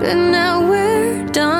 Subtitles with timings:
[0.00, 1.59] But now we're done.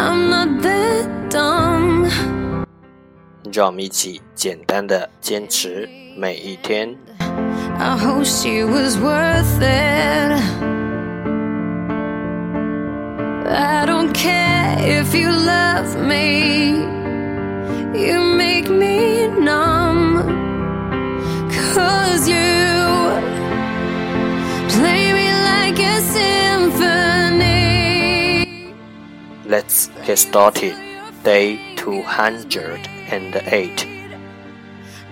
[0.00, 2.10] I'm not that dumb.
[3.52, 6.96] 让我们一起简单的坚持每一天。
[7.78, 10.66] I hope she was worth it.
[13.48, 16.80] I don't care if you love me.
[17.94, 19.28] You make me
[29.50, 30.74] Let's get started.
[31.22, 33.86] Day 208.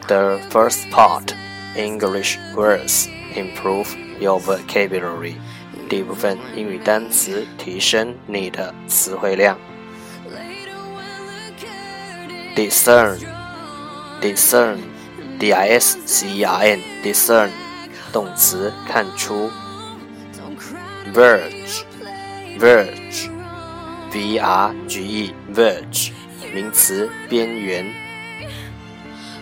[0.09, 1.35] The first part
[1.77, 5.37] English words improve your vocabulary.
[5.89, 9.59] 第一部分英语单词提升你的词汇量。
[12.57, 13.19] Discern,
[14.21, 14.79] discern,
[15.39, 17.51] D-I-S-C-E-R-N, discern,
[18.13, 19.51] 动词看出。
[21.13, 21.85] Verge,
[22.59, 23.29] verge,
[24.12, 26.12] V R G E verge，
[26.54, 27.86] 名词，边缘。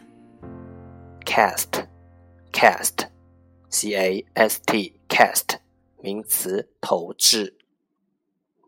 [1.24, 5.56] cast，cast，c a s t，cast，
[6.00, 7.52] 名词，投掷。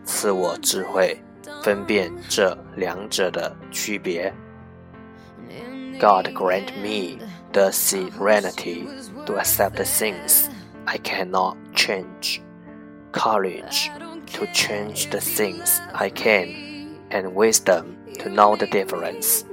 [0.04, 1.20] 赐我智慧
[1.62, 4.32] 分辨这两者的区别。
[5.98, 7.18] God grant me
[7.52, 8.88] the serenity
[9.26, 10.50] to accept the things
[10.86, 12.42] I cannot change,
[13.12, 13.90] courage
[14.34, 19.44] to change the things I can, and wisdom to know the difference.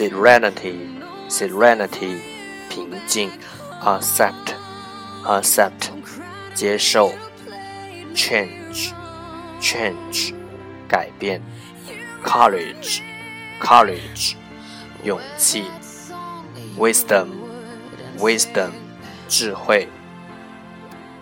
[0.00, 0.88] Serenity,
[1.28, 2.20] serenity,
[2.68, 3.30] 平静；
[3.82, 4.54] accept,
[5.24, 5.90] accept,
[6.54, 7.12] 接受；
[8.14, 8.92] change,
[9.60, 10.34] change,
[10.88, 11.40] 改变；
[12.24, 13.00] courage,
[13.60, 14.34] courage,
[15.04, 15.64] 勇气；
[16.78, 17.28] wisdom,
[18.18, 18.72] wisdom,
[19.28, 19.86] 智慧；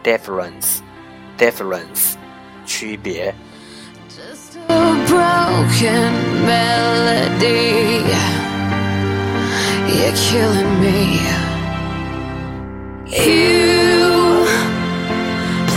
[0.02, 0.80] difference,
[1.38, 2.14] difference,
[2.66, 3.34] 区别。
[4.66, 6.12] A broken
[6.46, 8.47] melody.
[9.88, 11.20] You're killing me.
[13.06, 14.46] You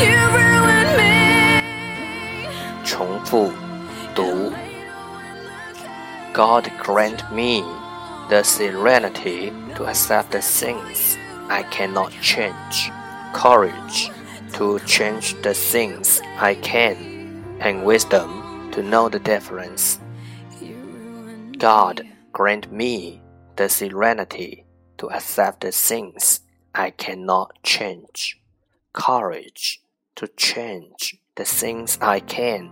[0.00, 1.62] You ruined me.
[2.84, 3.52] 重复
[4.14, 4.52] 读。
[6.34, 7.62] God grant me
[8.29, 11.17] the serenity to accept the things
[11.49, 12.91] I cannot change,
[13.33, 14.11] courage
[14.53, 19.99] to change the things I can, and wisdom to know the difference.
[21.57, 23.21] God grant me
[23.55, 24.63] the serenity
[24.99, 26.41] to accept the things
[26.75, 28.39] I cannot change,
[28.93, 29.81] courage
[30.17, 32.71] to change the things I can,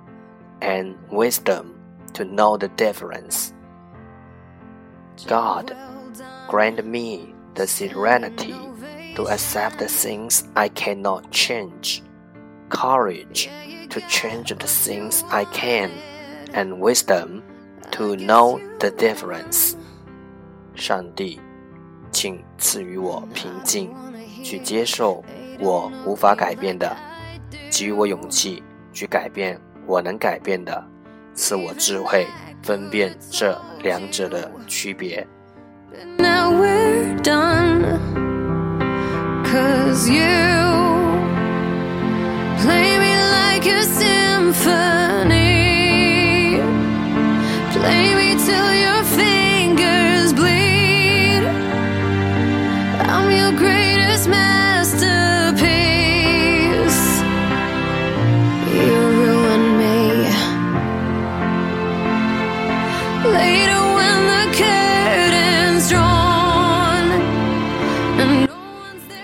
[0.62, 1.80] and wisdom
[2.14, 3.54] to know the difference.
[5.27, 5.75] God,
[6.49, 8.55] grant me the serenity
[9.15, 12.03] to accept the things I cannot change,
[12.69, 13.51] courage
[13.91, 15.91] to change the things I can,
[16.55, 17.43] and wisdom
[17.93, 19.77] to know the difference.
[20.75, 21.39] 上帝，
[22.11, 23.95] 请赐予我平静，
[24.43, 25.23] 去接受
[25.61, 26.97] 我无法改变的，
[27.71, 28.63] 给予我勇气
[28.93, 30.83] 去改变我能改变的，
[31.35, 32.27] 赐我智慧
[32.68, 35.26] 分辨这两者的区别。
[36.18, 37.98] Now we're done.
[39.46, 40.57] Cause you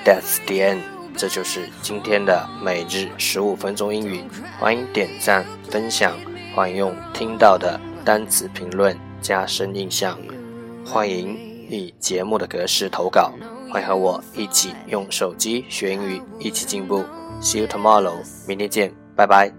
[0.06, 0.80] That's the end。
[1.16, 4.24] 这就是今天的每日十五分钟英语。
[4.60, 6.14] 欢迎点赞、分享，
[6.56, 10.18] 欢迎用听到的单词评论加深印象。
[10.86, 11.38] 欢迎
[11.70, 13.32] 以节目的格式投稿，
[13.72, 17.06] 欢迎和我一起用手机学英语，一起进步。
[17.42, 18.16] See you tomorrow，
[18.48, 19.54] 明天见，拜拜。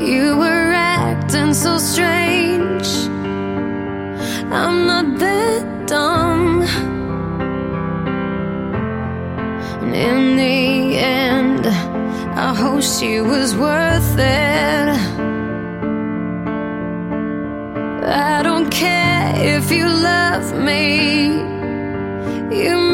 [0.00, 3.08] You were acting so strange.
[4.50, 6.97] I'm not that dumb.
[9.88, 14.88] And in the end, I hope she was worth it.
[18.06, 21.38] I don't care if you love me,
[22.54, 22.87] you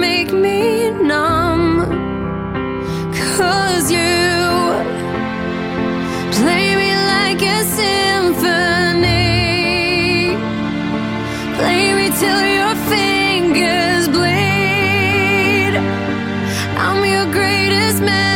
[18.05, 18.34] man.